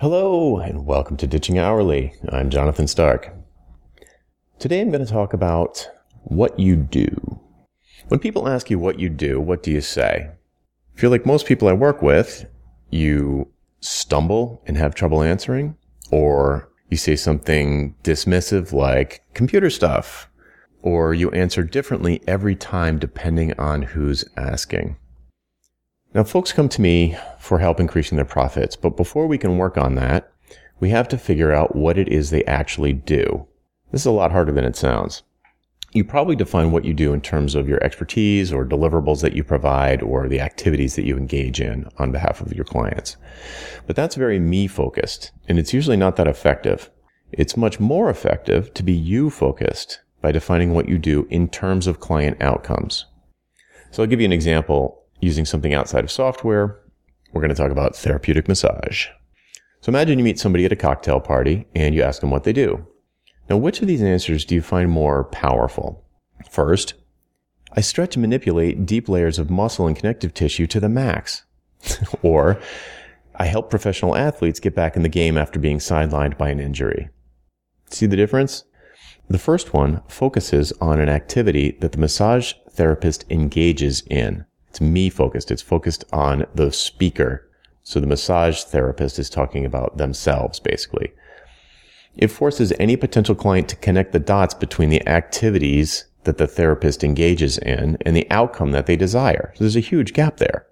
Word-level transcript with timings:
Hello, 0.00 0.56
and 0.56 0.86
welcome 0.86 1.18
to 1.18 1.26
Ditching 1.26 1.58
Hourly. 1.58 2.14
I'm 2.30 2.48
Jonathan 2.48 2.86
Stark. 2.86 3.34
Today 4.58 4.80
I'm 4.80 4.90
going 4.90 5.04
to 5.04 5.12
talk 5.12 5.34
about 5.34 5.90
what 6.22 6.58
you 6.58 6.74
do. 6.74 7.38
When 8.08 8.18
people 8.18 8.48
ask 8.48 8.70
you 8.70 8.78
what 8.78 8.98
you 8.98 9.10
do, 9.10 9.38
what 9.38 9.62
do 9.62 9.70
you 9.70 9.82
say? 9.82 10.30
I 10.96 10.98
feel 10.98 11.10
like 11.10 11.26
most 11.26 11.44
people 11.44 11.68
I 11.68 11.74
work 11.74 12.00
with, 12.00 12.46
you 12.88 13.52
stumble 13.80 14.62
and 14.66 14.78
have 14.78 14.94
trouble 14.94 15.22
answering, 15.22 15.76
or 16.10 16.72
you 16.88 16.96
say 16.96 17.14
something 17.14 17.94
dismissive 18.02 18.72
like 18.72 19.22
computer 19.34 19.68
stuff, 19.68 20.30
or 20.80 21.12
you 21.12 21.30
answer 21.32 21.62
differently 21.62 22.22
every 22.26 22.56
time 22.56 22.98
depending 22.98 23.52
on 23.58 23.82
who's 23.82 24.24
asking. 24.38 24.96
Now, 26.12 26.24
folks 26.24 26.52
come 26.52 26.68
to 26.70 26.80
me 26.80 27.16
for 27.38 27.60
help 27.60 27.78
increasing 27.78 28.16
their 28.16 28.24
profits, 28.24 28.74
but 28.74 28.96
before 28.96 29.28
we 29.28 29.38
can 29.38 29.58
work 29.58 29.78
on 29.78 29.94
that, 29.94 30.32
we 30.80 30.90
have 30.90 31.06
to 31.08 31.18
figure 31.18 31.52
out 31.52 31.76
what 31.76 31.96
it 31.96 32.08
is 32.08 32.30
they 32.30 32.44
actually 32.46 32.92
do. 32.92 33.46
This 33.92 34.02
is 34.02 34.06
a 34.06 34.10
lot 34.10 34.32
harder 34.32 34.50
than 34.50 34.64
it 34.64 34.74
sounds. 34.74 35.22
You 35.92 36.04
probably 36.04 36.34
define 36.34 36.72
what 36.72 36.84
you 36.84 36.94
do 36.94 37.12
in 37.12 37.20
terms 37.20 37.54
of 37.54 37.68
your 37.68 37.82
expertise 37.82 38.52
or 38.52 38.64
deliverables 38.64 39.22
that 39.22 39.34
you 39.34 39.44
provide 39.44 40.02
or 40.02 40.28
the 40.28 40.40
activities 40.40 40.96
that 40.96 41.06
you 41.06 41.16
engage 41.16 41.60
in 41.60 41.88
on 41.98 42.10
behalf 42.10 42.40
of 42.40 42.52
your 42.52 42.64
clients. 42.64 43.16
But 43.86 43.94
that's 43.94 44.16
very 44.16 44.40
me 44.40 44.66
focused, 44.66 45.30
and 45.46 45.60
it's 45.60 45.74
usually 45.74 45.96
not 45.96 46.16
that 46.16 46.28
effective. 46.28 46.90
It's 47.30 47.56
much 47.56 47.78
more 47.78 48.10
effective 48.10 48.74
to 48.74 48.82
be 48.82 48.92
you 48.92 49.30
focused 49.30 50.00
by 50.20 50.32
defining 50.32 50.74
what 50.74 50.88
you 50.88 50.98
do 50.98 51.28
in 51.30 51.48
terms 51.48 51.86
of 51.86 52.00
client 52.00 52.42
outcomes. 52.42 53.06
So 53.92 54.02
I'll 54.02 54.08
give 54.08 54.20
you 54.20 54.26
an 54.26 54.32
example 54.32 55.00
using 55.20 55.44
something 55.44 55.74
outside 55.74 56.04
of 56.04 56.10
software, 56.10 56.80
we're 57.32 57.40
going 57.40 57.54
to 57.54 57.54
talk 57.54 57.70
about 57.70 57.96
therapeutic 57.96 58.48
massage. 58.48 59.06
So 59.80 59.90
imagine 59.90 60.18
you 60.18 60.24
meet 60.24 60.38
somebody 60.38 60.64
at 60.64 60.72
a 60.72 60.76
cocktail 60.76 61.20
party 61.20 61.66
and 61.74 61.94
you 61.94 62.02
ask 62.02 62.20
them 62.20 62.30
what 62.30 62.44
they 62.44 62.52
do. 62.52 62.86
Now, 63.48 63.56
which 63.56 63.80
of 63.80 63.88
these 63.88 64.02
answers 64.02 64.44
do 64.44 64.54
you 64.54 64.62
find 64.62 64.90
more 64.90 65.24
powerful? 65.24 66.04
First, 66.50 66.94
I 67.72 67.80
stretch 67.80 68.16
and 68.16 68.22
manipulate 68.22 68.84
deep 68.84 69.08
layers 69.08 69.38
of 69.38 69.50
muscle 69.50 69.86
and 69.86 69.96
connective 69.96 70.34
tissue 70.34 70.66
to 70.68 70.80
the 70.80 70.88
max. 70.88 71.44
or, 72.22 72.60
I 73.36 73.46
help 73.46 73.70
professional 73.70 74.16
athletes 74.16 74.60
get 74.60 74.74
back 74.74 74.96
in 74.96 75.02
the 75.02 75.08
game 75.08 75.38
after 75.38 75.58
being 75.58 75.78
sidelined 75.78 76.36
by 76.36 76.50
an 76.50 76.60
injury. 76.60 77.08
See 77.88 78.06
the 78.06 78.16
difference? 78.16 78.64
The 79.28 79.38
first 79.38 79.72
one 79.72 80.02
focuses 80.08 80.72
on 80.80 81.00
an 81.00 81.08
activity 81.08 81.78
that 81.80 81.92
the 81.92 81.98
massage 81.98 82.52
therapist 82.70 83.24
engages 83.30 84.02
in. 84.10 84.44
It's 84.70 84.80
me 84.80 85.10
focused. 85.10 85.50
It's 85.50 85.62
focused 85.62 86.04
on 86.12 86.46
the 86.54 86.72
speaker. 86.72 87.46
So 87.82 87.98
the 87.98 88.06
massage 88.06 88.62
therapist 88.62 89.18
is 89.18 89.28
talking 89.28 89.64
about 89.64 89.96
themselves, 89.96 90.60
basically. 90.60 91.12
It 92.16 92.28
forces 92.28 92.72
any 92.78 92.96
potential 92.96 93.34
client 93.34 93.68
to 93.70 93.76
connect 93.76 94.12
the 94.12 94.18
dots 94.18 94.54
between 94.54 94.90
the 94.90 95.06
activities 95.08 96.04
that 96.24 96.38
the 96.38 96.46
therapist 96.46 97.02
engages 97.02 97.58
in 97.58 97.96
and 98.02 98.14
the 98.14 98.30
outcome 98.30 98.70
that 98.72 98.86
they 98.86 98.96
desire. 98.96 99.52
So 99.54 99.64
there's 99.64 99.76
a 99.76 99.80
huge 99.80 100.12
gap 100.12 100.36
there. 100.36 100.66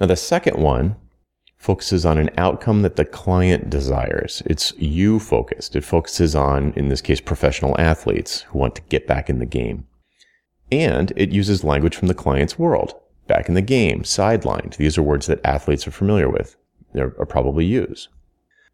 Now, 0.00 0.06
the 0.06 0.16
second 0.16 0.60
one 0.60 0.96
focuses 1.58 2.04
on 2.04 2.18
an 2.18 2.30
outcome 2.36 2.82
that 2.82 2.96
the 2.96 3.04
client 3.04 3.70
desires. 3.70 4.42
It's 4.46 4.72
you 4.78 5.20
focused. 5.20 5.76
It 5.76 5.84
focuses 5.84 6.34
on, 6.34 6.72
in 6.72 6.88
this 6.88 7.00
case, 7.00 7.20
professional 7.20 7.78
athletes 7.78 8.40
who 8.42 8.58
want 8.58 8.74
to 8.74 8.82
get 8.88 9.06
back 9.06 9.30
in 9.30 9.38
the 9.38 9.46
game. 9.46 9.86
And 10.72 11.12
it 11.14 11.30
uses 11.30 11.62
language 11.62 11.94
from 11.94 12.08
the 12.08 12.14
client's 12.14 12.58
world 12.58 12.94
back 13.26 13.48
in 13.48 13.54
the 13.54 13.62
game, 13.62 14.02
sidelined. 14.02 14.76
These 14.76 14.98
are 14.98 15.02
words 15.02 15.26
that 15.26 15.44
athletes 15.44 15.86
are 15.86 15.92
familiar 15.92 16.28
with, 16.28 16.56
are 16.96 17.26
probably 17.26 17.64
use. 17.64 18.08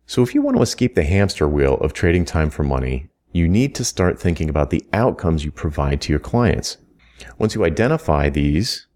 So 0.07 0.23
if 0.23 0.35
you 0.35 0.43
want 0.43 0.57
to 0.57 0.63
escape 0.63 0.95
the 0.95 1.05
hamster 1.05 1.47
wheel 1.47 1.75
of 1.75 1.93
trading 1.93 2.25
time 2.25 2.51
for 2.51 2.63
money, 2.63 3.11
you 3.33 3.47
need 3.47 3.75
to 3.75 3.85
start 3.85 4.19
thinking 4.19 4.49
about 4.49 4.71
the 4.71 4.85
outcomes 4.93 5.45
you 5.45 5.53
provide 5.53 6.01
to 6.01 6.13
your 6.13 6.19
clients. 6.19 6.79
Once 7.37 7.55
you 7.55 7.65
identify 7.65 8.31
these, 8.31 8.87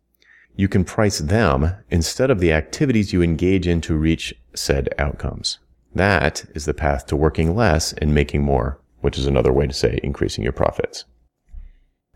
you 0.57 0.69
can 0.69 0.85
price 0.85 1.19
them 1.19 1.75
instead 1.91 2.31
of 2.31 2.41
the 2.41 2.53
activities 2.53 3.13
you 3.13 3.23
engage 3.23 3.67
in 3.67 3.81
to 3.83 3.95
reach 3.95 4.35
said 4.55 4.89
outcomes. 4.99 5.59
That 5.95 6.45
is 6.55 6.65
the 6.65 6.75
path 6.75 7.07
to 7.07 7.17
working 7.17 7.55
less 7.55 7.93
and 7.93 8.15
making 8.15 8.43
more, 8.43 8.81
which 9.01 9.19
is 9.19 9.27
another 9.27 9.53
way 9.53 9.67
to 9.67 9.73
say 9.75 10.01
increasing 10.03 10.43
your 10.43 10.53
profits. 10.53 11.05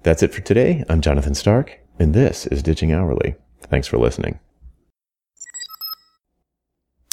That's 0.03 0.23
it 0.23 0.33
for 0.33 0.41
today. 0.41 0.85
I'm 0.89 1.01
Jonathan 1.01 1.35
Stark, 1.35 1.81
and 1.99 2.15
this 2.15 2.47
is 2.47 2.63
Ditching 2.63 2.93
Hourly. 2.93 3.37
Thanks 3.63 3.87
for 3.87 3.99
listening. 3.99 4.39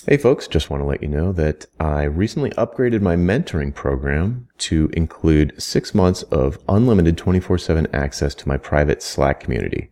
Hey 0.05 0.17
folks, 0.17 0.49
just 0.49 0.69
want 0.69 0.81
to 0.81 0.85
let 0.85 1.01
you 1.01 1.07
know 1.07 1.31
that 1.31 1.65
I 1.79 2.03
recently 2.03 2.49
upgraded 2.51 3.01
my 3.01 3.15
mentoring 3.15 3.73
program 3.73 4.49
to 4.57 4.89
include 4.91 5.53
six 5.61 5.95
months 5.95 6.23
of 6.23 6.59
unlimited 6.67 7.17
24 7.17 7.57
7 7.57 7.87
access 7.93 8.35
to 8.35 8.47
my 8.47 8.57
private 8.57 9.01
Slack 9.01 9.39
community. 9.39 9.91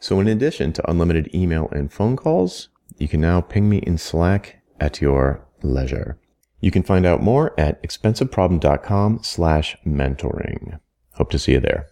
So 0.00 0.18
in 0.20 0.26
addition 0.26 0.72
to 0.72 0.90
unlimited 0.90 1.34
email 1.34 1.68
and 1.70 1.92
phone 1.92 2.16
calls, 2.16 2.70
you 2.96 3.08
can 3.08 3.20
now 3.20 3.42
ping 3.42 3.68
me 3.68 3.78
in 3.78 3.98
Slack 3.98 4.62
at 4.80 5.02
your 5.02 5.46
leisure. 5.62 6.18
You 6.60 6.70
can 6.70 6.82
find 6.82 7.04
out 7.04 7.22
more 7.22 7.52
at 7.60 7.82
expensiveproblem.com 7.82 9.20
slash 9.22 9.76
mentoring. 9.86 10.80
Hope 11.14 11.30
to 11.30 11.38
see 11.38 11.52
you 11.52 11.60
there. 11.60 11.91